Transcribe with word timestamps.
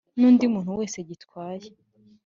n'undi 0.17 0.45
muntu 0.53 0.71
wese 0.79 0.97
gitwaye 1.09 1.67